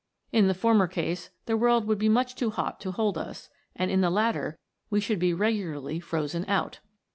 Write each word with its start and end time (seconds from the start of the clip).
In 0.31 0.47
the 0.47 0.55
former 0.55 0.87
case 0.87 1.29
the 1.45 1.55
world 1.55 1.85
would 1.85 1.99
be 1.99 2.09
much 2.09 2.33
too 2.33 2.49
hot 2.49 2.79
to 2.79 2.91
hold 2.91 3.19
us, 3.19 3.51
and 3.75 3.91
in 3.91 4.01
the 4.01 4.09
latter 4.09 4.57
we 4.89 4.99
should 4.99 5.19
be 5.19 5.31
regularly 5.31 5.99
frozen 5.99 6.43
out 6.47 6.79